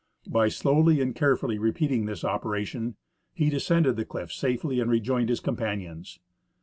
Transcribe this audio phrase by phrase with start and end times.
[0.25, 2.95] By slowly and carefully repeating this operation
[3.35, 6.17] he descended the cliff safely and rejoined his companions.